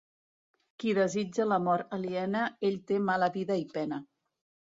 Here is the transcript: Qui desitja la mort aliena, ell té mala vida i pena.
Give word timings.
Qui 0.83 0.93
desitja 0.97 1.45
la 1.49 1.59
mort 1.65 1.93
aliena, 1.99 2.41
ell 2.71 2.81
té 2.93 2.99
mala 3.11 3.31
vida 3.37 3.59
i 3.67 3.71
pena. 3.79 4.03